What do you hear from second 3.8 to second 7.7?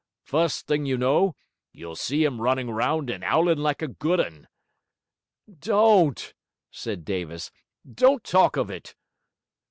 a good un...' 'Don't!' said Davis.